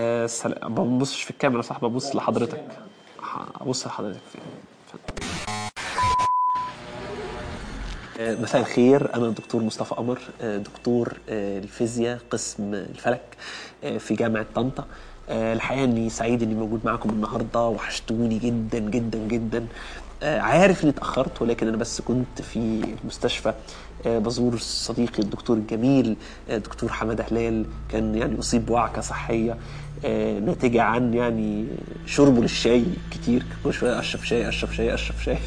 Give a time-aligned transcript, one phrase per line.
[0.00, 0.54] آه سل...
[0.62, 2.64] ما ببصش في الكاميرا صح ببص لحضرتك.
[3.60, 4.20] ابص لحضرتك.
[8.20, 9.14] آه، مساء الخير.
[9.14, 13.36] أنا الدكتور مصطفى قمر آه، دكتور آه، الفيزياء قسم الفلك
[13.84, 14.84] آه، في جامعة طنطا.
[15.28, 17.60] آه، الحقيقة إني سعيد إني موجود معاكم النهارده.
[17.68, 19.66] وحشتوني جدا جدا جدا.
[20.22, 22.58] آه، عارف إني اتأخرت ولكن أنا بس كنت في
[23.02, 23.54] المستشفى آه،
[24.06, 26.16] بزور صديقي الدكتور الجميل
[26.50, 29.56] آه، دكتور حمادة هلال كان يعني أصيب بوعكة صحية
[30.04, 31.66] آه، ناتجة عن يعني
[32.06, 33.42] شربه للشاي كتير.
[33.64, 35.38] كل شوية أشرب شاي أشرب شاي أشرب شاي.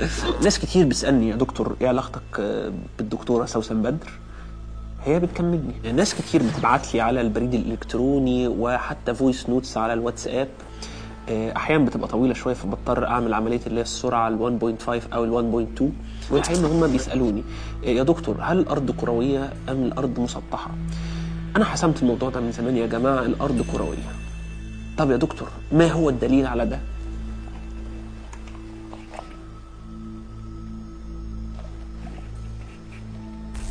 [0.44, 4.10] ناس كتير بتسألني يا دكتور إيه علاقتك آه، بالدكتورة سوسن بدر؟
[5.04, 5.92] هي بتكملني.
[5.92, 10.48] ناس كتير بتبعت لي على البريد الإلكتروني وحتى voice notes على الواتساب.
[10.48, 10.91] آه،
[11.28, 15.82] أحيانا بتبقى طويلة شوية فبضطر أعمل عملية اللي هي السرعة ال 1.5 أو ال 1.2
[16.32, 17.42] والحقيقة ان هم بيسألوني
[17.84, 20.70] آه، يا دكتور هل الأرض كروية أم الأرض مسطحة؟
[21.56, 24.12] أنا حسمت الموضوع ده من زمان يا جماعة الأرض كروية.
[24.98, 26.78] طب يا دكتور ما هو الدليل على ده؟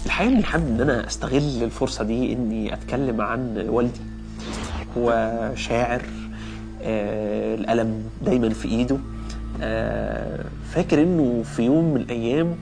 [0.06, 4.00] الحقيقة إني حابب إن أنا أستغل الفرصة دي إني أتكلم عن والدي
[4.98, 5.12] هو
[5.56, 6.21] شاعر آه
[6.84, 8.98] القلم دايما في إيده.
[9.62, 12.56] آه فاكر إنه في يوم من الأيام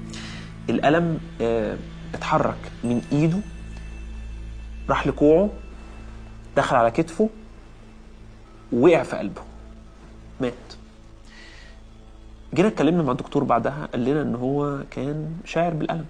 [0.69, 1.77] القلم آه
[2.13, 3.37] اتحرك من إيده
[4.89, 5.49] راح لكوعه
[6.57, 7.29] دخل على كتفه
[8.73, 9.41] ووقع في قلبه.
[10.41, 10.53] مات.
[12.53, 16.05] جينا اتكلمنا مع الدكتور بعدها قال لنا إن هو كان شاعر بالقلم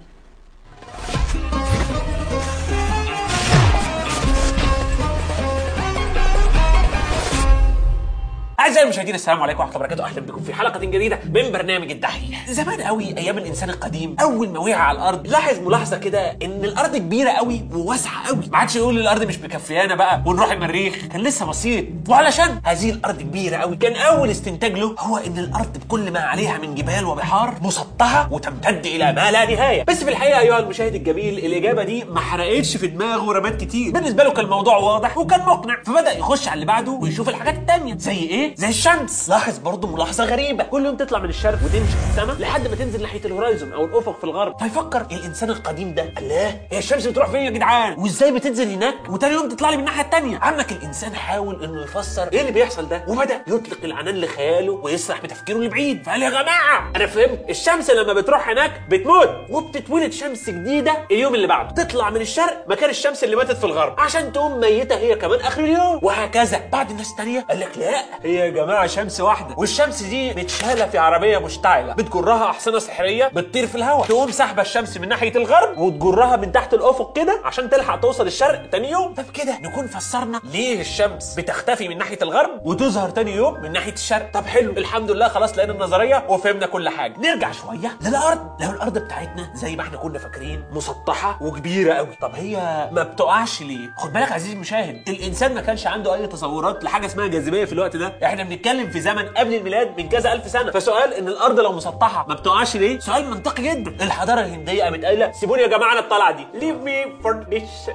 [8.70, 10.04] اعزائي المشاهدين السلام عليكم ورحمة الله وبركاته.
[10.04, 12.50] أهلا بكم في حلقة جديدة من برنامج الدحيح.
[12.50, 16.96] زمان قوي أيام الإنسان القديم أول ما وقع على الأرض لاحظ ملاحظة كده إن الأرض
[16.96, 18.40] كبيرة قوي وواسعة قوي.
[18.52, 20.94] ما عادش يقول الأرض مش مكفيانا بقى ونروح المريخ.
[21.12, 21.84] كان لسه بسيط.
[22.08, 26.58] وعلشان هذه الأرض كبيرة قوي كان أول استنتاج له هو إن الأرض بكل ما عليها
[26.58, 29.84] من جبال وبحار مسطحة وتمتد إلى ما لا نهاية.
[29.88, 33.92] بس في الحقيقة أيها المشاهد الجميل الإجابة دي ما حرقتش في دماغه رامات كتير.
[33.92, 37.96] بالنسبة له كان الموضوع واضح وكان مقنع فبدأ يخش على اللي بعده ويشوف الحاجات التانية
[37.98, 39.28] زي إيه؟ زي الشمس.
[39.28, 40.64] لاحظ برضه ملاحظة غريبة.
[40.64, 43.84] كل يوم تطلع من الشرق وتمشي في السماء لحد ما تنزل ناحية ال horizon أو
[43.84, 44.58] الأفق في الغرب.
[44.58, 46.12] فيفكر الإنسان القديم ده.
[46.18, 49.82] الله هي الشمس بتروح فين يا جدعان؟ وإزاي بتنزل هناك؟ وتاني يوم تطلع لي من
[49.82, 50.38] الناحية التانية.
[50.38, 55.58] عمك الإنسان حاول إنه يفسر إيه اللي بيحصل ده؟ وبدأ يطلق العنان لخياله ويسرح بتفكيره
[55.58, 57.44] لبعيد فقال يا جماعة أنا فهمت.
[57.50, 59.30] الشمس لما بتروح هناك بتموت.
[59.50, 61.84] وبتتولد شمس جديدة اليوم اللي بعده.
[61.84, 64.00] تطلع من الشرق مكان الشمس اللي ماتت في الغرب.
[64.00, 66.00] عشان تقوم ميتة هي كمان آخر اليوم.
[66.02, 66.60] وهكذا.
[66.72, 70.98] بعد الناس تانية قال لك لأ؟ هي يا جماعة شمس واحدة والشمس دي متشاله في
[70.98, 71.92] عربية مشتعلة.
[71.94, 76.74] بتجرها أحصنة سحرية بتطير في الهواء تقوم سحبه الشمس من ناحية الغرب وتجرها من تحت
[76.74, 79.14] الأفق كده عشان تلحق توصل الشرق تاني يوم.
[79.14, 83.92] طب كده نكون فسرنا ليه الشمس بتختفي من ناحية الغرب وتظهر تاني يوم من ناحية
[83.92, 87.14] الشرق؟ طب حلو الحمد لله خلاص لقينا النظرية وفهمنا كل حاجة.
[87.18, 88.62] نرجع شوية للأرض.
[88.62, 92.16] لو الأرض بتاعتنا زي ما إحنا كنا فاكرين مسطحة وكبيرة قوي.
[92.20, 96.84] طب هي ما بتقعش ليه؟ خد بالك عزيزي المشاهد الإنسان ما كانش عنده أي تصورات
[96.84, 97.49] لحاجة اسمها جاذبية.
[97.50, 100.70] في الوقت ده؟ إحنا بنتكلم في زمن قبل الميلاد من كذا ألف سنة.
[100.70, 104.04] فسؤال إن الأرض لو مسطحة ما بتقعش ليه؟ سؤال منطقي جدا.
[104.04, 106.46] الحضارة الهندية قامت قايلة سيبوني يا جماعة أنا الطلعة دي.
[106.54, 107.44] leave me for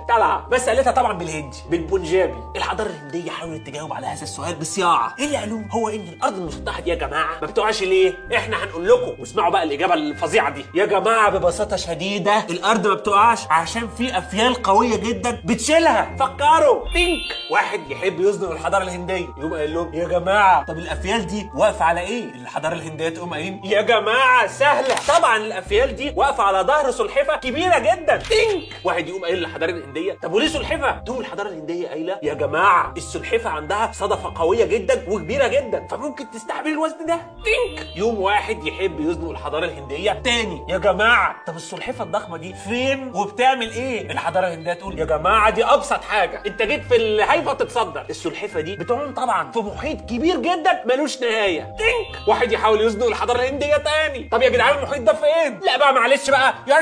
[0.10, 0.48] طلعة.
[0.52, 2.38] بس قالتها طبعا بالهندي بالبنجابي.
[2.56, 5.16] الحضارة الهندية حاولت تجاوب على هذا السؤال بصياعة.
[5.20, 8.88] إيه اللي قالوه؟ هو إن الأرض المسطحه دي يا جماعة ما بتقعش ليه؟ إحنا هنقول
[8.88, 9.16] لكم.
[9.20, 10.66] واسمعوا بقى الإجابة الفظيعة دي.
[10.76, 16.16] يا جماعة ببساطة شديدة الأرض ما بتقعش عشان في أفيال قوية جدا بتشيلها.
[16.20, 16.94] فكروا.
[16.94, 17.22] think
[17.52, 19.28] واحد يحب يصدم الحضارة الهندية.
[19.46, 23.62] يقوم قايل لهم يا جماعة طب الأفيال دي واقفة على إيه؟ الحضارة الهندية تقوم قايلين
[23.66, 24.96] يا جماعة سهلة.
[25.18, 28.18] طبعا الأفيال دي واقفة على ظهر سلحفة كبيرة جدا.
[28.18, 32.94] تينك واحد يقوم قايل للحضارة الهندية طب وليه سلحفة؟ تقوم الحضارة الهندية قايلة يا جماعة
[32.98, 37.18] السلحفة عندها صدفة قوية جدا وكبيرة جدا فممكن تستحمل الوزن ده.
[37.44, 43.12] تينك يوم واحد يحب يزنق الحضارة الهندية تاني يا جماعة طب السلحفة الضخمة دي فين
[43.16, 48.06] وبتعمل إيه؟ الحضارة الهندية تقول يا جماعة دي أبسط حاجة أنت جيت في الهيفا تتصدر.
[48.10, 51.62] السلحفة دي بتعوم طبعا في محيط كبير جدا ملوش نهاية.
[51.78, 54.30] تينك واحد يحاول يزنق الحضاره الهنديه تاني.
[54.32, 56.54] طب يا جدعان المحيط ده فين؟ لا بقى معلش بقى.
[56.68, 56.80] يا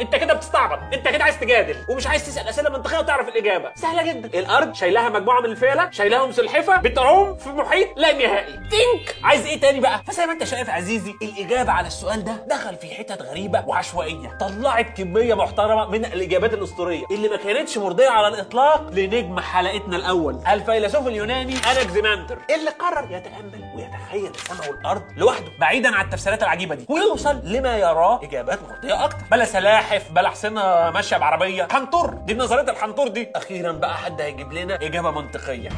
[0.00, 0.78] انت كده بتستعبط.
[0.94, 1.76] انت كده عايز تجادل.
[1.88, 3.72] ومش عايز تسأل أسئلة منطقية وتعرف الإجابة.
[3.74, 4.38] سهلة جدا.
[4.38, 5.90] الأرض شايلها مجموعة من الفيلة.
[5.90, 6.76] شايلهم سلحفة.
[6.76, 8.52] بتعوم في محيط لا نهائي.
[8.52, 12.76] think عايز إيه تاني بقى؟ فزي ما أنت شايف عزيزي الإجابة على السؤال ده دخل
[12.76, 14.38] في حتت غريبة وعشوائية.
[14.40, 20.38] طلعت كمية محترمة من الإجابات الأسطورية اللي ما كانتش مرضية على الإطلاق لنجم حلقتنا الأول.
[20.52, 21.54] الفيلسوف اليوناني
[21.94, 26.86] انكزيماندر اللي قرر يتأمل ويتخيل السماء والارض لوحده بعيدا عن التفسيرات العجيبة دي.
[26.88, 29.18] ويوصل لما يراه إجابات مرضية أكتر.
[29.30, 31.68] بلا سلاحف بلا حصنه ماشية بعربية.
[31.72, 32.10] حنطور!
[32.14, 33.28] دي نظريه الحنطور دي.
[33.36, 35.68] أخيرا بقى حد هيجيب لنا إجابة منطقية.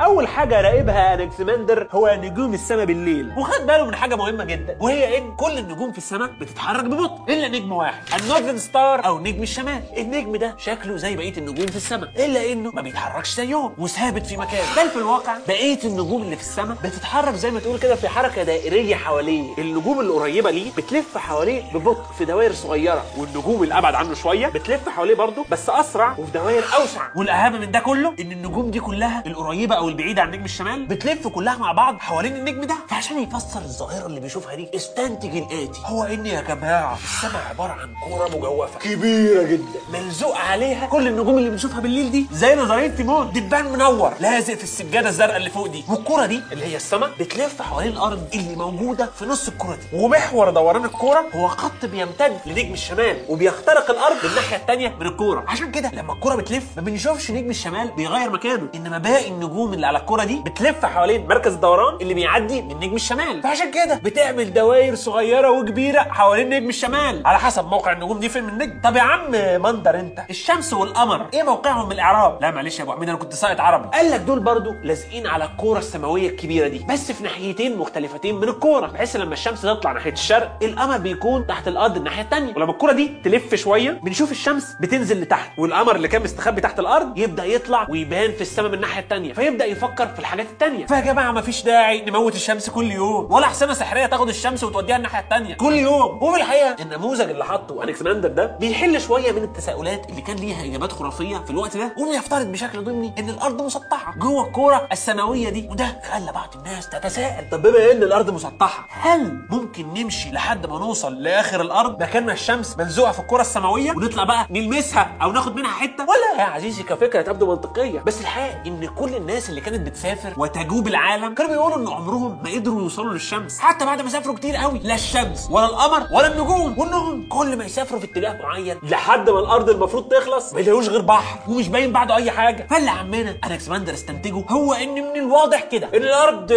[0.00, 3.32] أول حاجة راقبها انكسماندر هو نجوم السماء بالليل.
[3.36, 7.48] وخد باله من حاجة مهمة جدا وهي إن كل النجوم في السماء بتتحرك ببطء إلا
[7.48, 9.82] نجم واحد ال northern star أو نجم الشمال.
[9.98, 14.36] النجم ده شكله زي بقية النجوم في السماء إلا إنه ما بيتحركش زيهم وثابت في
[14.36, 18.08] مكانه بل في الواقع بقية النجوم اللي في السماء بتتحرك زي ما تقول كده في
[18.08, 19.44] حركة دائرية حواليه.
[19.58, 24.88] النجوم القريبة ليه بتلف حواليه ببطء في دوائر صغيرة والنجوم اللي أبعد عنه شوية بتلف
[24.88, 27.00] حواليه برضه بس أسرع وفي دوائر أوسع.
[27.16, 31.28] والأهم من ده كله إن النجوم دي كلها القريبة أو البعيده عن نجم الشمال؟ بتلف
[31.28, 35.80] كلها مع بعض حوالين النجم ده؟ فعشان يفسر الظاهرة اللي بيشوفها دي استنتج الآتي.
[35.84, 38.78] هو ان يا جماعة السماء عبارة عن كورة مجوفة.
[38.78, 39.64] كبيرة جدا.
[39.92, 42.26] ملزوق عليها كل النجوم اللي بنشوفها بالليل دي.
[42.32, 44.12] زي نظرية تيمون دبان منور.
[44.20, 45.84] لازق في السجادة الزرقاء اللي فوق دي.
[45.88, 49.96] والكورة دي اللي هي السماء بتلف حوالين الأرض اللي موجودة في نص الكورة دي.
[49.98, 55.44] ومحور دوران الكورة هو خط بيمتد لنجم الشمال وبيخترق الأرض بالناحيه الثانية من الكورة.
[55.48, 58.68] عشان كده لما الكورة بتلف ما بنشوفش نجم الشمال بيغير مكانه.
[58.74, 62.94] إنما باقي النجوم اللي على الكوره دي بتلف حوالين مركز الدوران اللي بيعدي من نجم
[62.94, 63.42] الشمال.
[63.42, 67.26] فعشان كده بتعمل دوائر صغيرة وكبيرة حوالين نجم الشمال.
[67.26, 68.80] على حسب موقع النجوم دي فين من النجم.
[68.84, 69.30] طب يا عم
[69.62, 73.34] مندر انت الشمس والقمر إيه موقعهم من الإعراب؟ لا معلش يا أبو حميد أنا كنت
[73.34, 73.88] ساقط عربي.
[73.88, 78.48] قال لك دول برضو لازقين على الكوره السماوية الكبيرة دي بس في ناحيتين مختلفتين من
[78.48, 78.86] الكورة.
[78.86, 83.10] بحيث لما الشمس تطلع ناحية الشرق القمر بيكون تحت الأرض الناحية الثانية ولما الكوره دي
[83.24, 88.32] تلف شوية بنشوف الشمس بتنزل لتحت والقمر اللي كان مستخبي تحت الأرض يبدأ يطلع ويبان
[88.32, 92.34] في السماء من الناحية الثانية فيبدأ يفكر في الحاجات الثانية فيا جماعة مفيش داعي نموت
[92.34, 96.22] الشمس كل يوم ولا حسنه سحريه تاخد الشمس وتوديها الناحية الثانية كل يوم.
[96.22, 100.92] وفي الحقيقة النموذج اللي حطه الكسندر ده بيحل شوية من التساؤلات اللي كان ليها إجابات
[100.92, 104.14] خرافية في الوقت ده وبيفترض بشكل ضمني إن الأرض مسطحة.
[104.18, 107.48] جوه الكورة السماوية دي وده خلى بعض الناس تتساءل.
[107.50, 112.32] طب بما إن الأرض مسطحة هل ممكن نمشي لحد ما نوصل لآخر الأرض؟ مكان ما
[112.32, 116.82] الشمس ملزوقة في الكوره السماوية ونطلع بقى نلمسها أو ناخد منها حتة؟ ولا يا عزيزي
[116.82, 118.00] كفكرة تبدو منطقية.
[118.00, 122.50] بس الحقيقة إن كل الناس اللي كانت بتسافر وتجوب العالم كانوا بيقولوا إن عمرهم ما
[122.50, 123.58] قدروا يوصلوا للشمس.
[123.60, 127.64] حتى بعد ما سافروا كتير قوي لا الشمس ولا القمر ولا النجوم وإنهم كل ما
[127.64, 131.92] يسافروا في اتجاه معين لحد ما الأرض المفروض تخلص ما يلاقوش غير بحر ومش باين
[131.92, 132.66] بعده أي حاجة.
[132.70, 136.52] فاللي عمنا ألكسندر استنتجه هو إن من الواضح كده إن الأرض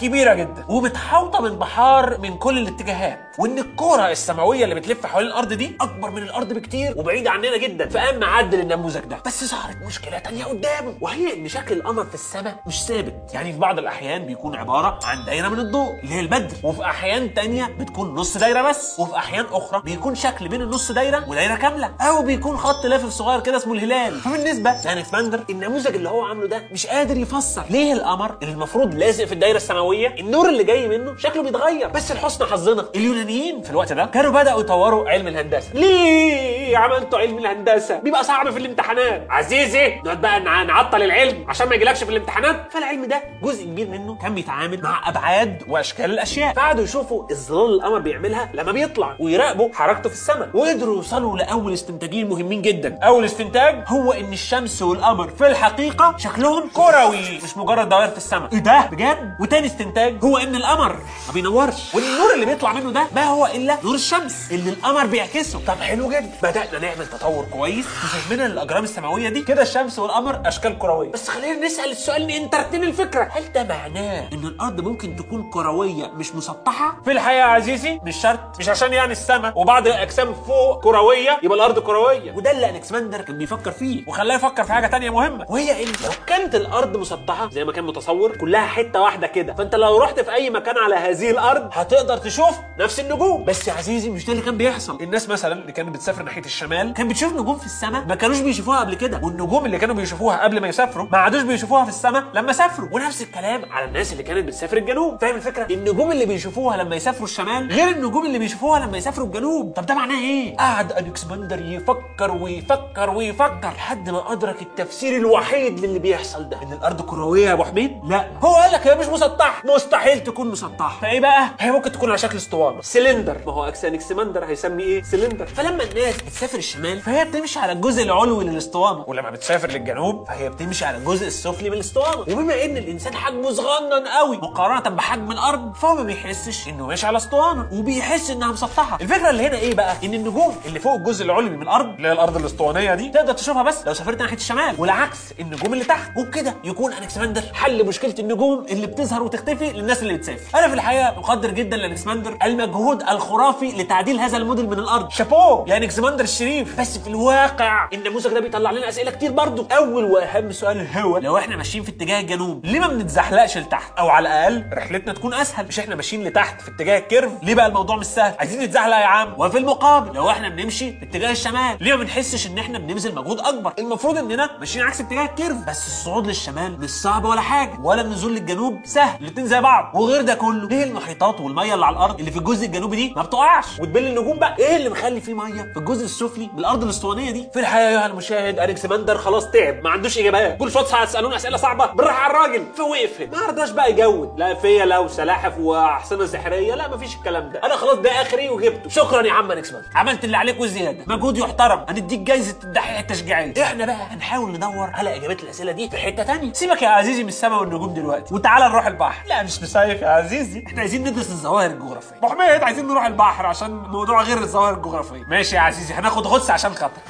[0.00, 3.31] كبيرة جدا ومتحوطة من بحار من كل الاتجاهات.
[3.38, 7.88] وإن الكره السماوية اللي بتلف حوالين الأرض دي أكبر من الأرض بكتير وبعيدة عننا جدا.
[7.88, 12.56] فقام معدل النموذج ده بس ظهرت مشكلة تانية قدامه وهي إن شكل القمر في السماء
[12.66, 13.14] مش ثابت.
[13.34, 17.34] يعني في بعض الأحيان بيكون عبارة عن دايرة من الضوء اللي هي البدر وفي أحيان
[17.34, 21.90] تانية بتكون نص دايرة بس وفي أحيان أخرى بيكون شكل بين النص دايرة ودايرة كاملة
[22.00, 24.20] أو بيكون خط لافف صغير كده اسمه الهلال.
[24.20, 29.24] فبالنسبة لانكسباندر النموذج اللي هو عامله ده مش قادر يفسر ليه القمر اللي المفروض لازق
[29.24, 32.84] في الدايرة السماوية النور اللي جاي منه شكله بيتغير بس لحسن حظنا.
[33.22, 35.68] اليونانيين في الوقت ده كانوا بدأوا يطوروا علم الهندسة.
[35.74, 39.26] ليه عملتوا علم الهندسة؟ بيبقى صعب في الامتحانات.
[39.30, 42.72] عزيزي نقعد بقى نع- نعطل العلم عشان ما يجيلكش في الامتحانات.
[42.72, 46.52] فالعلم ده جزء كبير منه كان بيتعامل مع أبعاد وأشكال الأشياء.
[46.54, 50.48] فقعدوا يشوفوا الظلال اللي القمر بيعملها لما بيطلع ويراقبوا حركته في السماء.
[50.54, 52.98] وقدروا يوصلوا لأول استنتاجين مهمين جدا.
[53.02, 58.48] أول استنتاج هو إن الشمس والقمر في الحقيقة شكلهم كروي مش مجرد دوائر في السماء.
[58.52, 60.92] إيه ده؟ بجد؟ وتاني استنتاج هو إن القمر
[61.26, 65.06] ما بينورش وان النور اللي بيطلع منه ده ما هو إلا نور الشمس اللي القمر
[65.06, 65.60] بيعكسه.
[65.66, 66.30] طب حلو جدا.
[66.42, 67.86] بدأنا نعمل تطور كويس.
[67.86, 71.10] في فهمنا للاجرام السماوية دي؟ كده الشمس والقمر أشكال كروية.
[71.10, 73.28] بس خلينا نسأل السؤال ال interesting الفكرة.
[73.32, 78.16] هل ده معناه إن الأرض ممكن تكون كروية مش مسطحة؟ في الحقيقة يا عزيزي مش
[78.16, 78.58] شرط.
[78.58, 82.32] مش عشان يعني السماء وبعض الأجسام فوق كروية يبقى الأرض كروية.
[82.32, 84.04] وده اللي انكسماندر كان بيفكر فيه.
[84.06, 85.46] وخلاه يفكر في حاجة تانية مهمة.
[85.48, 89.54] وهي إن لو كانت الأرض مسطحة زي ما كان متصور كلها حتة واحدة كده.
[89.54, 93.44] فأنت لو رحت في أي مكان على هذه الأرض هتقدر تشوف نفس النجوم.
[93.44, 95.02] بس يا عزيزي مش ده اللي كان بيحصل.
[95.02, 98.80] الناس مثلا اللي كانت بتسافر ناحية الشمال كان بتشوف نجوم في السماء ما كانوش بيشوفوها
[98.80, 99.20] قبل كده.
[99.22, 102.88] والنجوم اللي كانوا بيشوفوها قبل ما يسافروا ما عادوش بيشوفوها في السماء لما سافروا.
[102.92, 105.20] ونفس الكلام على الناس اللي كانت بتسافر الجنوب.
[105.20, 109.72] فاهم الفكرة؟ النجوم اللي بيشوفوها لما يسافروا الشمال غير النجوم اللي بيشوفوها لما يسافروا الجنوب.
[109.76, 115.98] طب ده معناه إيه؟ قعد انكسماندر يفكر ويفكر ويفكر لحد ما أدرك التفسير الوحيد للي
[115.98, 116.62] بيحصل ده.
[116.62, 118.26] إن الأرض كروية يا أبو حميد؟ لا.
[118.44, 119.62] هو قال لك هي مش مسطحة.
[119.74, 121.00] مستحيل تكون مسطحة.
[121.00, 122.80] فإيه بقى؟ هي ممكن تكون على شكل اسطوانة.
[122.92, 123.36] سلندر.
[123.46, 125.46] ما هو انكسماندر هيسمي إيه؟ سلندر.
[125.46, 130.84] فلما الناس بتسافر الشمال فهي بتمشي على الجزء العلوي للاسطوانه ولما بتسافر للجنوب فهي بتمشي
[130.84, 135.94] على الجزء السفلي من الاسطوانه وبما إن الإنسان حجمه صغنن قوي مقارنة بحجم الأرض فهو
[135.94, 138.98] ما بيحسش إنه ماشي على اسطوانه وبيحس إنها مسطحة.
[139.00, 142.12] الفكرة اللي هنا إيه بقى؟ إن النجوم اللي فوق الجزء العلوي من الأرض اللي هي
[142.12, 144.74] الأرض الأسطوانية دي تقدر تشوفها بس لو سافرت ناحية الشمال.
[144.78, 150.14] والعكس النجوم اللي تحت وبكده يكون أناكسيماندر حل مشكلة النجوم اللي بتظهر وتختفي للناس اللي
[150.14, 150.58] بتسافر.
[150.58, 155.10] أنا في الحقيقة مقدر جدا لأناكسيماندر المجهود المجهود الخرافي لتعديل هذا الموديل من الأرض.
[155.10, 155.64] شابوه.
[155.68, 159.66] يا نكسماندر الشريف بس في الواقع النموذج ده بيطلع لنا أسئلة كتير برضه.
[159.76, 164.08] أول وأهم سؤال هو لو إحنا ماشيين في اتجاه الجنوب ليه ما بنتزحلقش لتحت؟ أو
[164.08, 165.66] على الأقل رحلتنا تكون أسهل.
[165.66, 167.32] مش إحنا ماشيين لتحت في اتجاه ال curve.
[167.42, 169.34] ليه بقى الموضوع مش سهل؟ عايزين نتزحلق يا عم.
[169.38, 173.40] وفي المقابل لو إحنا بنمشي في اتجاه الشمال ليه ما بنحسش إن إحنا بنبذل مجهود
[173.40, 175.56] أكبر؟ المفروض إننا ماشيين عكس اتجاه ال curve.
[175.68, 177.78] بس الصعود للشمال مش صعب ولا حاجة.
[177.82, 179.20] ولا النزول للجنوب سهل.
[179.22, 179.90] الاتنين زي بعض.
[179.94, 183.22] وغير ده كله ليه المحيطات والمية اللي على الأرض اللي في الجزء الجنوبي دي ما
[183.22, 183.80] بتقعش.
[183.80, 184.56] وتبل النجوم بقى.
[184.58, 187.48] إيه اللي مخلي فيه مية؟ في الجزء السفلي من الأرض الأسطوانية دي.
[187.52, 189.82] في الحقيقة يا المشاهد الكسماندر خلاص تعب.
[189.84, 190.58] ما عندوش إجابات.
[190.58, 191.86] كل شوية هتسالون أسئلة صعبة.
[191.86, 192.64] بالراحة على الراجل.
[192.76, 193.20] فوقف.
[193.32, 194.34] ما رضاش بقى يجود.
[194.38, 196.74] لا فيا لو سلاحف وأحصنة سحرية.
[196.74, 197.60] لا مفيش الكلام ده.
[197.64, 198.88] أنا خلاص ده آخري وجبته.
[198.90, 201.04] شكرا يا عم الكسماندر عملت اللي عليك وزيادة.
[201.06, 201.84] مجهود يحترم.
[201.88, 203.62] هنديك جايزة الدحيح التشجيعية.
[203.62, 206.52] إحنا بقى هنحاول ندور على إجابات الأسئلة دي في حتة تانية.
[206.52, 208.34] سيبك يا عزيزي من السماء والنجوم دلوقتي.
[208.34, 209.28] وتعالى نروح البحر.
[209.28, 210.64] لا مش مصيف يا عزيزي.
[210.66, 212.16] إحنا عايزين ندرس الظواهر الجغرافية.
[212.22, 212.61] حميد.
[212.64, 215.24] عايزين نروح البحر عشان موضوع غير الظواهر الجغرافية.
[215.28, 217.00] ماشي يا عزيزي هناخد غطس عشان خاطر.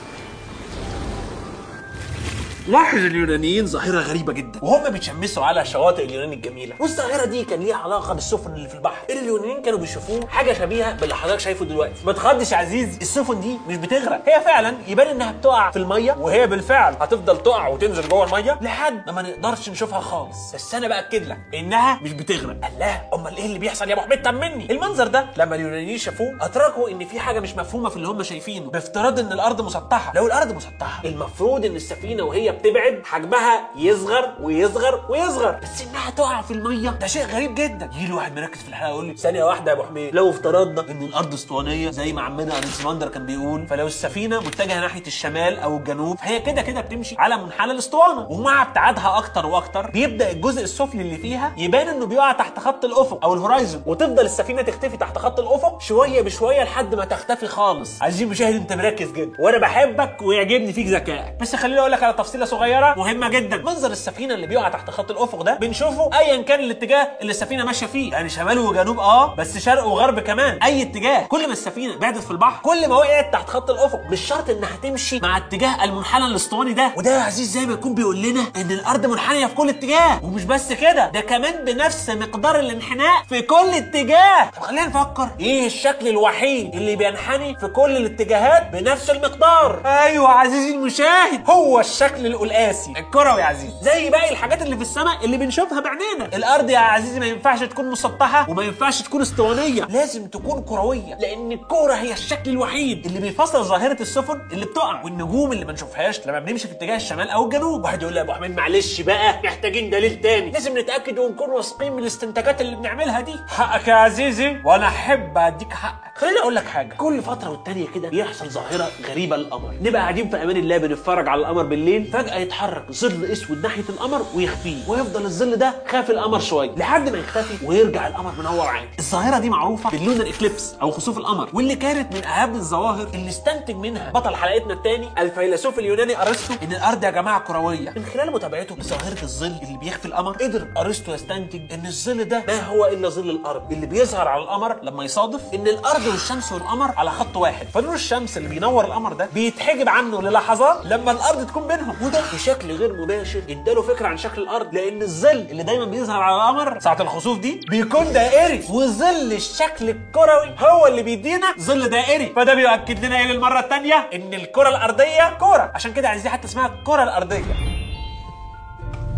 [2.68, 4.60] لاحظ اليونانيين ظاهرة غريبة جدا.
[4.64, 6.74] وهم بيتشمسوا على شواطئ اليونان الجميلة.
[6.80, 9.02] والظاهرة دي كان ليها علاقة بالسفن اللي في البحر.
[9.10, 11.94] اليونانيين كانوا بيشوفوه حاجة شبيهة باللي حضرتك شايفه دلوقتي.
[12.06, 14.22] ما تخضش يا عزيزي السفن دي مش بتغرق.
[14.28, 19.06] هي فعلا يبان إنها بتقع في المية وهي بالفعل هتفضل تقع وتنزل جوه المية لحد
[19.06, 20.54] ما ما نقدرش نشوفها خالص.
[20.54, 22.56] بس أنا بأكد لك إنها مش بتغرق.
[22.74, 24.72] الله أمال إيه اللي بيحصل يا ابو حميد طمني.
[24.72, 28.70] المنظر ده لما اليونانيين شافوه أدركوا إن في حاجة مش مفهومة في اللي هم شايفينه.
[28.70, 30.12] بافتراض إن الأرض مسطحة.
[30.14, 35.60] لو الأرض مسطحة المفروض إن السفينة وهي بتبعد حجمها يصغر ويصغر ويصغر.
[35.62, 36.90] بس إنها تقع في المية.
[36.90, 37.90] ده شيء غريب جدا.
[37.96, 40.14] يجي لي واحد مركز في الحلقة يقول لي ثانية واحدة يا أبو حميد.
[40.14, 45.06] لو افترضنا إن الأرض أسطوانية زي ما عمنا ألكسندر كان بيقول فلو السفينة متجهة ناحية
[45.06, 48.26] الشمال أو الجنوب فهي كده كده بتمشي على منحنى الأسطوانة.
[48.30, 53.24] ومع ابتعادها أكتر وأكتر بيبدأ الجزء السفلي اللي فيها يبان إنه بيقع تحت خط الأفق
[53.24, 53.82] أو ال horizon.
[53.86, 58.02] وتفضل السفينة تختفي تحت خط الأفق شوية بشوية لحد ما تختفي خالص.
[58.02, 59.36] عزيزي المشاهد أنت مركز جدا.
[59.38, 61.40] وأنا بحبك ويعجبني فيك ذكائك.
[61.40, 62.94] بس خليني أقول لك على تفصيلة صغيرة.
[62.96, 63.56] مهمة جدا.
[63.56, 67.86] منظر السفينة اللي بيقع تحت خط الأفق ده بنشوفه ايا كان الاتجاه اللي السفينة ماشية
[67.86, 68.12] فيه.
[68.12, 70.58] يعني شمال وجنوب آه بس شرق وغرب كمان.
[70.62, 71.26] أي اتجاه.
[71.26, 74.00] كل ما السفينة بعدت في البحر كل ما وقعت تحت خط الأفق.
[74.10, 76.92] مش شرط إنها تمشي مع اتجاه المنحنى الأسطواني ده.
[76.96, 80.24] وده يا عزيزي زي ما يكون بيقول لنا إن الأرض منحنية في كل اتجاه.
[80.24, 84.50] ومش بس كده ده كمان بنفس مقدار الانحناء في كل اتجاه.
[84.56, 85.28] طب خلينا نفكر.
[85.40, 91.50] إيه الشكل الوحيد اللي بينحني في كل الاتجاهات بنفس المقدار؟ أيوه عزيزي المشاهد.
[91.50, 92.92] هو الشكل القلقاسي.
[92.96, 93.72] الكروي يا عزيزي.
[93.82, 96.36] زي باقي الحاجات اللي في السماء اللي بنشوفها بعينينا.
[96.36, 99.84] الأرض يا عزيزي ما ينفعش تكون مسطحة وما ينفعش تكون اسطوانية.
[99.84, 103.06] لازم تكون كروية لأن الكورة هي الشكل الوحيد.
[103.06, 107.30] اللي بيفسر ظاهرة السفن اللي بتقع والنجوم اللي ما نشوفهاش لما بنمشي في اتجاه الشمال
[107.30, 107.84] أو الجنوب.
[107.84, 110.50] واحد يقول لي يا ابو حميد معلش بقى محتاجين دليل تاني.
[110.50, 113.34] لازم نتأكد ونكون واثقين من الاستنتاجات اللي بنعملها دي.
[113.48, 116.11] حقك يا عزيزي وأنا أحب أديك حقك.
[116.16, 116.94] خليني أقول لك حاجة.
[116.94, 119.74] كل فترة والتانية كده بيحصل ظاهرة غريبة للقمر.
[119.82, 122.04] نبقى قاعدين في أمان الله بنتفرج على القمر بالليل.
[122.12, 126.70] فجأة يتحرك ظل أسود ناحية القمر ويخفيه ويفضل الظل ده خافي القمر شوية.
[126.76, 128.88] لحد ما يختفي ويرجع القمر منور عادي.
[128.98, 133.74] الظاهرة دي معروفة باللونر اكليبس أو خسوف القمر واللي كانت من أهم الظواهر اللي استنتج
[133.76, 137.90] منها بطل حلقتنا الثاني الفيلسوف اليوناني أرسطو إن الأرض يا جماعة كروية.
[137.96, 142.60] من خلال متابعته لظاهرة الظل اللي بيخفي القمر قدر أرسطو يستنتج إن الظل ده ما
[142.60, 143.72] هو إلا ظل الأرض.
[143.72, 147.66] اللي بيظهر على القمر لما يصادف إن الأرض والشمس والقمر على خط واحد.
[147.74, 151.96] فنور الشمس اللي بينور القمر ده بيتحجب عنه للحظات لما الأرض تكون بينهم.
[152.02, 153.42] وده بشكل غير مباشر.
[153.48, 157.60] اداله فكرة عن شكل الأرض لأن الظل اللي دايما بيظهر على القمر ساعة الخسوف دي
[157.70, 162.32] بيكون دائري وظل الشكل الكروي هو اللي بيدينا ظل دائري.
[162.36, 165.70] فده بيؤكد لنا إيه للمرة الثانية إن الكرة الأرضية كورة.
[165.74, 167.71] عشان كده عزيزي حتى اسمها الكرة الأرضية.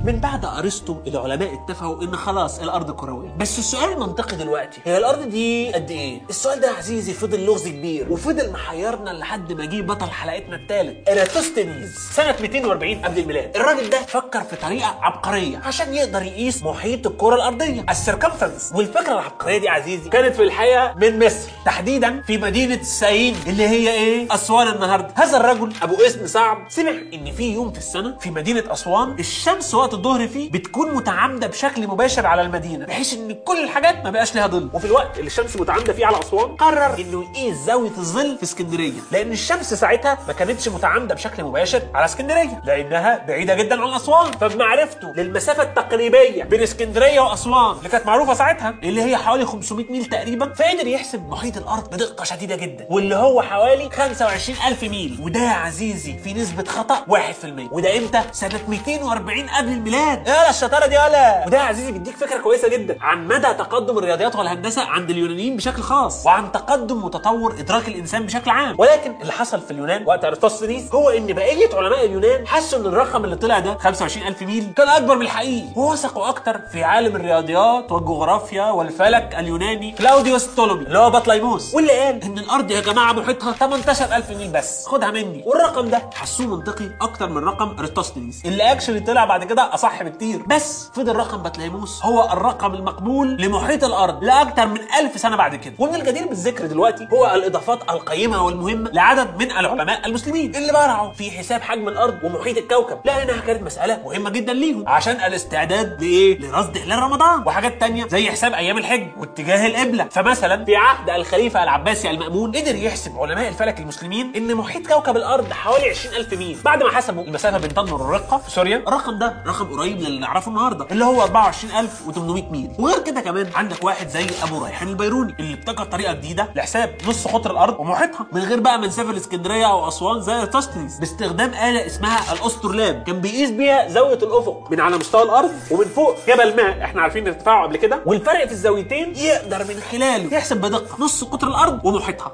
[0.04, 3.34] من بعد أرسطو العلماء اتفقوا إن خلاص الأرض كروية.
[3.38, 7.68] بس السؤال المنطقي دلوقتي هي الأرض دي قد إيه؟ السؤال ده يا عزيزي فضل لغز
[7.68, 8.12] كبير.
[8.12, 13.56] وفضل محيرنا لحد ما جه بطل حلقتنا الثالث أراتوستينيز سنة 240 قبل الميلاد.
[13.56, 18.72] الراجل ده فكر في طريقة عبقرية عشان يقدر يقيس محيط الكرة الأرضية ال circumference.
[18.74, 23.68] والفكرة العبقرية دي يا عزيزي كانت في الحقيقة من مصر تحديدا في مدينة الساين اللي
[23.68, 25.08] هي إيه؟ أسوان النهارده.
[25.14, 29.74] هذا الرجل أبو اسم صعب سمع إن في يوم في السنة في مدينة أسوان الشمس
[29.74, 34.34] وقت الظهر فيه بتكون متعامدة بشكل مباشر على المدينة بحيث إن كل الحاجات ما بقاش
[34.34, 34.68] ليها ظل.
[34.74, 38.92] وفي الوقت اللي الشمس متعامدة فيه على أسوان قرر إنه يقيس زاويه الظل في اسكندرية
[39.12, 44.32] لأن الشمس ساعتها ما كانتش متعامدة بشكل مباشر على اسكندرية لأنها بعيدة جدا عن أسوان.
[44.32, 50.04] فبمعرفته للمسافة التقريبية بين اسكندرية وأسوان اللي كانت معروفة ساعتها اللي هي حوالي 500 ميل
[50.04, 55.18] تقريبا فقدر يحسب محيط الأرض بدقة شديدة جدا واللي هو حوالي 25000 ميل.
[55.22, 60.26] وده يا عزيزي في نسبة خطأ 1% وده إمتى؟ سنة 240 قبل الميلاد.
[60.28, 62.96] يا الشطارة دي يالا وده يا عزيزي بيديك فكرة كويسة جدا.
[63.00, 68.50] عن مدى تقدم الرياضيات والهندسة عند اليونانيين بشكل خاص وعن تقدم وتطور إدراك الإنسان بشكل
[68.50, 68.74] عام.
[68.78, 73.24] ولكن اللي حصل في اليونان وقت ارسطوطاليس هو إن بقية علماء اليونان حسوا إن الرقم
[73.24, 75.66] اللي طلع ده 25000 ميل كان أكبر من الحقيقي.
[75.76, 82.22] ووثقوا أكتر في عالم الرياضيات والجغرافيا والفلك اليوناني كلاوديوس تولومي اللي هو بطليموس واللي قال
[82.24, 84.86] إن الأرض يا جماعة محيطها 18000 ميل بس.
[84.86, 85.42] خدها مني.
[85.46, 90.42] والرقم ده حسوه منطقي أكتر من رقم إراتوستينيز اللي actually طلع بعد كده أصح بكتير.
[90.46, 92.04] بس فضل رقم بطليموس.
[92.04, 95.74] هو الرقم المقبول لمحيط الأرض لاكثر من ألف سنة بعد كده.
[95.78, 101.30] ومن الجدير بالذكر دلوقتي هو الإضافات القيمة والمهمة لعدد من العلماء المسلمين اللي برعوا في
[101.30, 104.88] حساب حجم الأرض ومحيط الكوكب لأنها كانت مسألة مهمة جدا ليهم.
[104.88, 107.42] عشان الاستعداد لإيه؟ لرصد هلال رمضان.
[107.46, 112.74] وحاجات تانية زي حساب أيام الحج واتجاه القبله فمثلا في عهد الخليفة العباسي المأمون قدر
[112.74, 116.58] يحسب علماء الفلك المسلمين إن محيط كوكب الأرض حوالي 20000 ميل.
[116.64, 120.20] بعد ما حسبوا المسافة بين طنجة والرقة في سوريا الرقم ده رقم قريب من اللي
[120.20, 122.70] نعرفه النهارده اللي هو 24800 ميل.
[122.78, 127.28] وغير كده كمان عندك واحد زي أبو ريحان البيروني اللي ابتكر طريقة جديدة لحساب نص
[127.28, 131.86] قطر الأرض ومحيطها من غير بقى ما نسافر اسكندرية أو أسوان زي ارسطوطاليس باستخدام آلة
[131.86, 136.84] اسمها الاسطرلاب كان بيقيس بيها زاوية الأفق من على مستوى الأرض ومن فوق جبل ما.
[136.84, 138.02] إحنا عارفين ارتفاعه قبل كده.
[138.06, 142.32] والفرق في الزاويتين يقدر من خلاله يحسب بدقة نص قطر الأرض ومحيطها.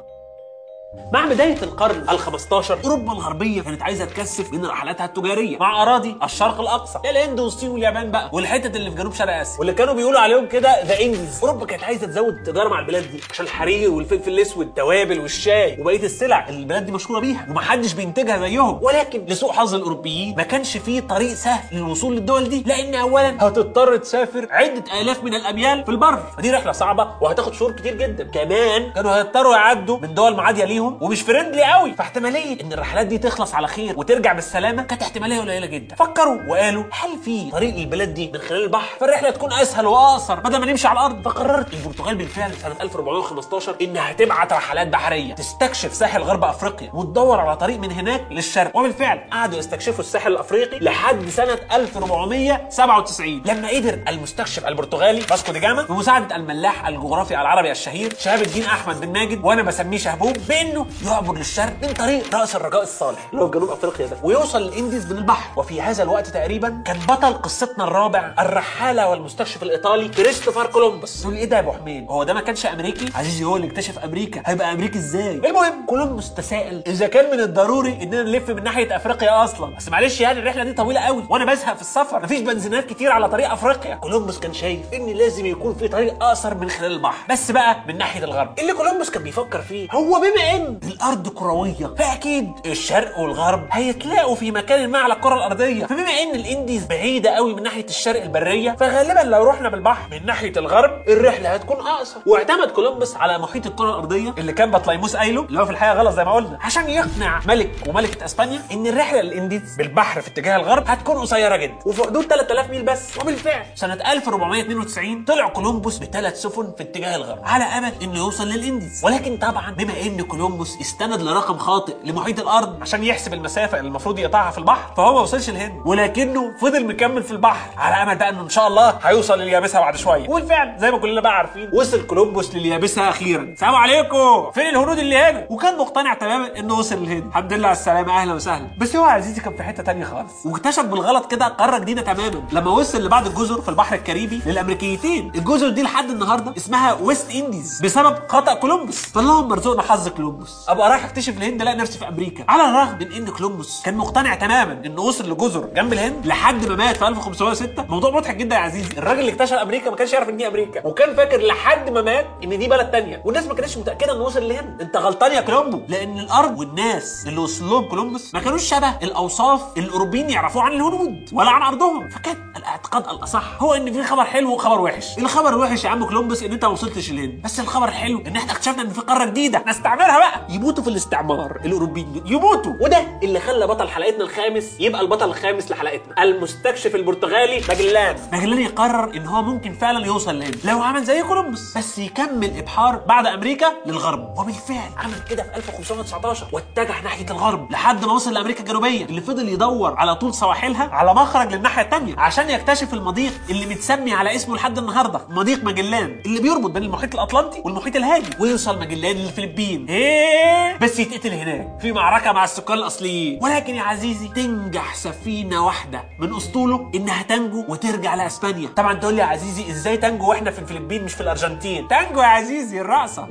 [1.12, 6.16] مع بداية القرن ال 15 أوروبا الغربية كانت عايزة تكثف من رحلاتها التجارية مع أراضي
[6.22, 6.98] الشرق الأقصى.
[7.10, 9.58] الهند والصين واليابان بقى والحتت اللي في جنوب شرق آسيا.
[9.58, 13.20] واللي كانوا بيقولوا عليهم كده the Indies أوروبا كانت عايزة تزود التجارة مع البلاد دي
[13.30, 18.38] عشان الحرير والفلفل الأسود التوابل والشاي وبقية السلع اللي البلاد دي مشهورة بيها ومحدش بينتجها
[18.38, 18.78] زيهم.
[18.82, 23.96] ولكن لسوء حظ الأوروبيين ما كانش فيه طريق سهل للوصول للدول دي لأن أولا هتضطر
[23.96, 26.16] تسافر عدة آلاف من الأميال في البر.
[26.36, 28.24] فدي رحلة صعبة وهتاخد شهور كتير جدا.
[28.24, 30.79] كمان كانوا هيضطروا يعدوا من دول معادية ليهم.
[30.80, 31.94] ومش friendly قوي.
[31.94, 35.96] فاحتمالية إن الرحلات دي تخلص على خير وترجع بالسلامة كانت احتمالية قليلة جدا.
[35.96, 40.34] فكروا وقالوا هل في طريق للبلاد دي من خلال البحر؟ فالرحلة تكون أسهل وأقصر.
[40.40, 45.94] بدل ما نمشي على الأرض فقررت البرتغال بالفعل سنة 1415 إنها تبعت رحلات بحرية تستكشف
[45.94, 48.76] ساحل غرب أفريقيا وتدور على طريق من هناك للشرق.
[48.76, 55.82] وبالفعل قعدوا يستكشفوا الساحل الأفريقي لحد سنة 1497 لما قدر المستكشف البرتغالي فاسكو دي جاما
[55.82, 60.36] بمساعدة الملاح الجغرافي العربي الشهير شهاب الدين أحمد بن ماجد وأنا بسميه شهبوب
[60.70, 63.28] بانه يعبر للشرق من طريق رأس الرجاء الصالح.
[63.32, 64.16] اللي هو جنوب أفريقيا ده.
[64.22, 65.60] ويوصل للانديز من البحر.
[65.60, 71.22] وفي هذا الوقت تقريبا كان بطل قصتنا الرابع الرحالة والمستكشف الإيطالي كريستوفر كولومبوس.
[71.22, 72.06] تقول إيه ده يا أبو حميد.
[72.10, 74.42] هو ده ما كانش أمريكي؟ عزيزي هو اللي اكتشف أمريكا.
[74.46, 79.44] هيبقى أمريكي إزاي؟ المهم كولومبوس تساءل إذا كان من الضروري إننا نلف من ناحية أفريقيا
[79.44, 79.76] أصلا.
[79.76, 82.22] بس معلش يعني الرحلة دي طويلة قوي وأنا بزهق في السفر.
[82.22, 83.94] مفيش بنزينات كتير على طريق أفريقيا.
[83.94, 87.26] كولومبوس كان شايف إن لازم يكون في طريق اقصر من خلال البحر.
[87.30, 88.58] بس بقى من ناحية الغرب.
[88.58, 91.94] اللي كولومبوس كان بيفكر فيه هو بما إن الأرض كروية.
[91.98, 95.86] فأكيد الشرق والغرب هيتلاقوا في مكان ما على الكرة الأرضية.
[95.86, 100.52] فبما إن الإنديز بعيدة قوي من ناحية الشرق البرية فغالبا لو رحنا بالبحر من ناحية
[100.56, 102.20] الغرب الرحلة هتكون أقصر.
[102.26, 106.14] واعتمد كولومبوس على محيط الكرة الأرضية اللي كان بطليموس قايله اللي هو في الحقيقة غلط
[106.14, 106.58] زي ما قلنا.
[106.60, 111.74] عشان يقنع ملك وملكة إسبانيا إن الرحلة للإنديز بالبحر في اتجاه الغرب هتكون قصيرة جدا.
[111.86, 113.18] وفي حدود 3000 ميل بس.
[113.18, 119.00] وبالفعل سنة 1492 طلع كولومبوس بثلاث سفن في اتجاه الغرب على أمل إنه يوصل للإنديز.
[119.04, 120.49] ولكن طبعا بما إن كولومبوس
[120.80, 125.20] استند لرقم خاطئ لمحيط الأرض عشان يحسب المسافة اللي المفروض يقطعها في البحر فهو ما
[125.20, 129.38] وصلش الهند ولكنه فضل مكمل في البحر على أمل بقى إنه إن شاء الله هيوصل
[129.38, 130.28] لليابسة بعد شوية.
[130.28, 131.70] وبالفعل زي ما كلنا بقى عارفين.
[131.74, 133.42] وصل كولومبوس لليابسة أخيرا.
[133.42, 134.50] السلام عليكم.
[134.54, 138.20] فين الهنود اللي هنا وكان مقتنع تماما إنه وصل للهند الحمد لله على السلامة.
[138.20, 138.66] أهلا وسهلا.
[138.78, 140.32] بس هو عزيزي كان في حتة تانية خالص.
[140.46, 142.42] واكتشف بالغلط كده قاره جديدة تماما.
[142.52, 145.32] لما وصل لبعض الجزر في البحر الكاريبي للأمريكيتين.
[145.34, 149.06] الجزر دي لحد النهارده اسمها West Indies بسبب خطأ كولومبوس.
[149.06, 150.39] فاللهم ارزقنا حظ كولومبوس.
[150.68, 152.44] أبقى رايح أكتشف الهند ألاقي نفسي في أمريكا.
[152.48, 156.76] على الرغم من إن كولومبوس كان مقتنع تماما انه وصل لجزر جنب الهند لحد ما
[156.76, 158.98] مات في 1506 موضوع مضحك جدا يا عزيزي.
[158.98, 160.86] الراجل اللي اكتشف أمريكا ما كانش يعرف إن دي أمريكا.
[160.86, 163.22] وكان فاكر لحد ما مات إن دي بلد تانية.
[163.24, 165.80] والناس ما كانتش متأكدة انه وصل للهند أنت غلطان يا كولومبو.
[165.88, 171.30] لأن الأرض والناس اللي وصل لهم كولومبوس ما كانوش شبه الأوصاف الاوروبيين يعرفوها عن الهنود
[171.32, 172.08] ولا عن أرضهم.
[172.08, 175.18] فكان الاعتقاد الأصح هو إن في خبر حلو وخبر وحش.
[175.18, 178.52] الخبر الوحش يا عم كولومبوس إن أنت ما وصلتش الهند بس الخبر الحلو إن إحنا
[178.52, 179.64] اكتشفنا إن في قارة جديدة.
[179.66, 180.40] نستعمرها بقى.
[180.48, 182.72] يموتوا في الاستعمار الأوروبيين يموتوا.
[182.80, 186.22] وده اللي خلى بطل حلقتنا الخامس يبقى البطل الخامس لحلقتنا.
[186.22, 188.16] المستكشف البرتغالي ماجلان.
[188.32, 191.78] ماجلان يقرر إن هو ممكن فعلا يوصل للهند لو عمل زي كولومبوس.
[191.78, 194.38] بس يكمل إبحار بعد أمريكا للغرب.
[194.38, 199.48] وبالفعل عمل كده في 1519 واتجه ناحية الغرب لحد ما وصل لأمريكا الجنوبية اللي فضل
[199.48, 204.56] يدور على طول سواحلها على مخرج للناحية الثانية عشان يكتشف المضيق اللي متسمي على اسمه
[204.56, 205.20] لحد النهارده.
[205.28, 208.30] مضيق ماجلان اللي بيربط بين المحيط الأطلنطي والمحيط الهادي.
[208.40, 209.86] ويوصل ماجلان للفلبين.
[210.10, 211.78] إيه؟ بس يتقتل هناك.
[211.80, 213.38] في معركة مع السكان الأصليين.
[213.42, 218.68] ولكن يا عزيزي تنجح سفينة واحدة من أسطوله إنها تنجو وترجع لإسبانيا.
[218.68, 222.26] طبعا تقول لي يا عزيزي إزاي تنجو وإحنا في الفلبين مش في الأرجنتين؟ تنجو يا
[222.26, 223.28] عزيزي الرقصة.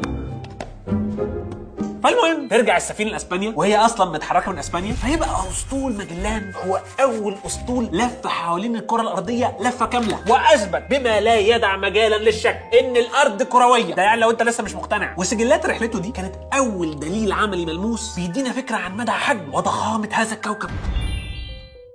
[2.04, 7.90] فالمهم ترجع السفينة لإسبانيا وهي أصلا متحركة من إسبانيا فيبقى أسطول ماجلان هو أول أسطول
[7.94, 10.20] لف حوالين الكرة الأرضية لفة كاملة.
[10.30, 13.96] وأثبت بما لا يدع مجالا للشك إن الأرض كروية.
[13.96, 15.14] ده يعني لو أنت لسه مش مقتنع.
[15.18, 20.34] وسجلات رحلته دي كانت أول دليل عملي ملموس بيدينا فكرة عن مدى حجم وضخامة هذا
[20.34, 20.70] الكوكب.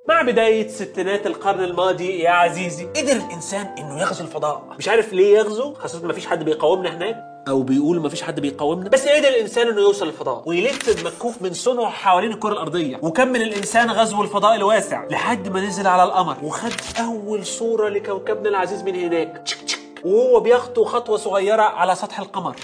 [0.08, 2.84] مع بداية ستينات القرن الماضي يا عزيزي.
[2.84, 4.62] قدر الإنسان إنه يغزو الفضاء.
[4.78, 7.16] مش عارف ليه يغزو؟ خاصة مفيش حد بيقاومنا هناك.
[7.48, 8.88] أو بيقول مفيش حد بيقاومنا.
[8.88, 12.98] بس قدر الإنسان إنه يوصل للفضاء ويلف بمكوك من صنعه حوالين الكرة الأرضية.
[13.02, 16.36] وكمل الإنسان غزو الفضاء الواسع لحد ما نزل على القمر.
[16.42, 19.44] وخد أول صورة لكوكبنا العزيز من هناك.
[20.04, 22.56] وهو بيخطو خطوة صغيرة على سطح القمر.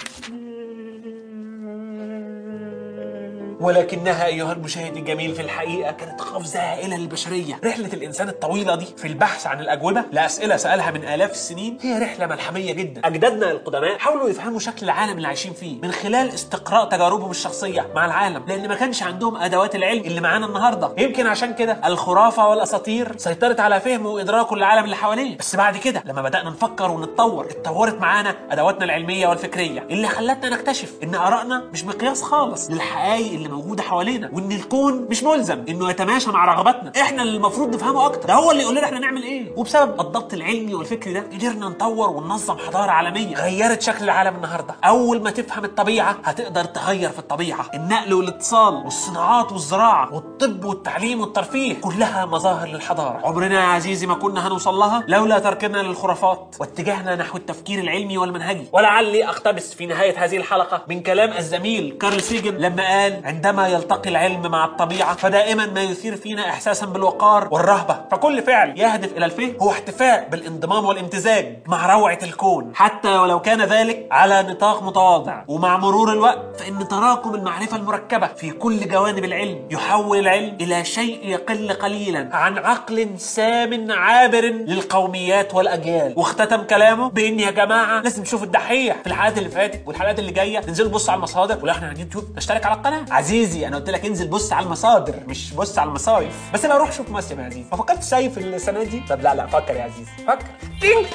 [3.61, 7.59] ولكنها أيها المشاهد الجميل في الحقيقة كانت قفزة هائلة للبشرية.
[7.65, 11.77] رحلة الإنسان الطويلة دي في البحث عن الأجوبة؟ لاسئله سألها من آلاف السنين.
[11.81, 13.01] هي رحلة ملحمية جدا.
[13.05, 18.05] أجدادنا القدماء حاولوا يفهموا شكل العالم اللي عايشين فيه من خلال استقراء تجاربهم الشخصية مع
[18.05, 20.91] العالم لأن ما كانش عندهم أدوات العلم اللي معانا النهارده.
[20.97, 25.37] يمكن عشان كده الخرافة والأساطير سيطرت على فهمه وإدراكه للعالم اللي حواليه.
[25.37, 29.79] بس بعد كده لما بدأنا نفكر ونتطور اتطورت معانا أدواتنا العلمية والفكرية.
[29.89, 35.23] اللي خلتنا نكتشف إن آرائنا مش مقياس خالص للحقائق اللي موجودة حوالينا وإن الكون مش
[35.23, 36.91] ملزم إنه يتماشى مع رغباتنا.
[37.01, 38.27] إحنا اللي المفروض نفهمه أكتر.
[38.27, 39.53] ده هو اللي يقول لنا إحنا نعمل إيه.
[39.57, 43.35] وبسبب الضبط العلمي والفكري ده قدرنا نطور وننظم حضارة عالمية.
[43.35, 44.75] غيرت شكل العالم النهارده.
[44.83, 47.65] أول ما تفهم الطبيعة هتقدر تغير في الطبيعة.
[47.73, 53.19] النقل والاتصال والصناعات والزراعة والطب والتعليم والترفيه كلها مظاهر للحضارة.
[53.23, 58.67] عمرنا يا عزيزي ما كنا هنوصل لها لولا تركنا للخرافات واتجاهنا نحو التفكير العلمي والمنهجي.
[58.73, 64.09] ولعلي أقتبس في نهاية هذه الحلقة من كلام الزميل كارل سيجن لما قال عندما يلتقي
[64.09, 68.01] العلم مع الطبيعة فدائما ما يثير فينا احساسا بالوقار والرهبة.
[68.11, 72.71] فكل فعل يهدف إلى الفهم هو احتفاء بالانضمام والامتزاج مع روعة الكون.
[72.75, 75.43] حتى ولو كان ذلك على نطاق متواضع.
[75.47, 81.27] ومع مرور الوقت فإن تراكم المعرفة المركبة في كل جوانب العلم يحول العلم إلى شيء
[81.27, 86.13] يقل قليلا عن عقل سام عابر للقوميات والأجيال.
[86.17, 90.59] واختتم كلامه بإن يا جماعة لازم نشوف الدحيح في الحلقات اللي فاتت والحلقات اللي جاية.
[90.67, 91.57] ننزل نبص على المصادر.
[91.63, 93.05] ولو إحنا على اليوتيوب نشترك على القناة.
[93.31, 96.35] عزيزي أنا قلت لك انزل بص على المصادر مش بص على المصايف.
[96.53, 97.65] بس أنا أروح أشوف مصيف يا عزيزي.
[97.71, 100.11] ما فكرتش صيف السنة دي؟ طب لا لا فكر يا عزيزي.
[100.27, 100.45] فكر.
[100.81, 101.07] تينك